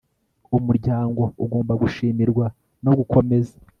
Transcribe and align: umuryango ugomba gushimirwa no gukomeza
umuryango 0.57 1.21
ugomba 1.43 1.73
gushimirwa 1.81 2.45
no 2.83 2.91
gukomeza 2.99 3.53